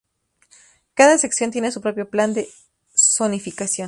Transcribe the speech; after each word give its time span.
Cada 0.95 1.19
sección 1.19 1.51
tiene 1.51 1.71
su 1.71 1.79
propio 1.79 2.09
plan 2.09 2.33
de 2.33 2.49
zonificación. 2.95 3.79